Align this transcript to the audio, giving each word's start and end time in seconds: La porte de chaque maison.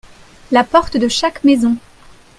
La 0.49 0.63
porte 0.63 0.97
de 0.97 1.07
chaque 1.07 1.43
maison. 1.43 1.77